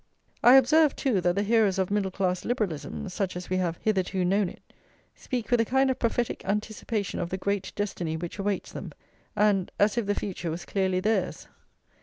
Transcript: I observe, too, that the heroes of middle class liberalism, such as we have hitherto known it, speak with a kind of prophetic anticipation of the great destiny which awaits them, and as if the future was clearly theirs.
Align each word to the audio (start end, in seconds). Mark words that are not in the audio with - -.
I 0.43 0.55
observe, 0.55 0.95
too, 0.95 1.21
that 1.21 1.35
the 1.35 1.43
heroes 1.43 1.77
of 1.77 1.91
middle 1.91 2.09
class 2.09 2.43
liberalism, 2.43 3.07
such 3.09 3.35
as 3.35 3.51
we 3.51 3.57
have 3.57 3.77
hitherto 3.83 4.25
known 4.25 4.49
it, 4.49 4.73
speak 5.13 5.51
with 5.51 5.61
a 5.61 5.63
kind 5.65 5.91
of 5.91 5.99
prophetic 5.99 6.43
anticipation 6.43 7.19
of 7.19 7.29
the 7.29 7.37
great 7.37 7.71
destiny 7.75 8.17
which 8.17 8.39
awaits 8.39 8.71
them, 8.71 8.93
and 9.35 9.71
as 9.77 9.99
if 9.99 10.07
the 10.07 10.15
future 10.15 10.49
was 10.49 10.65
clearly 10.65 11.01
theirs. 11.01 11.47